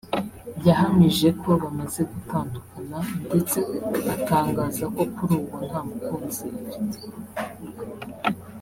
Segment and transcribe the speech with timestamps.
[0.67, 3.57] yahamije ko bamaze gutandukana ndetse
[4.13, 6.99] atangaza ko kuri ubu nta mukunzi afite